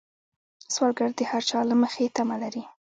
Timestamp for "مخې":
1.81-2.05